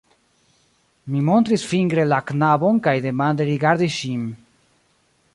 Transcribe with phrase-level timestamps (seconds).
[1.11, 4.25] Mi montris fingre la knabon kaj demande rigardis ŝin.